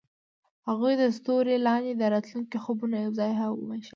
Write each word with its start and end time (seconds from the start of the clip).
هغوی 0.67 0.93
د 0.97 1.03
ستوري 1.17 1.55
لاندې 1.67 1.91
د 1.95 2.03
راتلونکي 2.13 2.57
خوبونه 2.63 2.95
یوځای 3.05 3.31
هم 3.39 3.51
وویشل. 3.55 3.89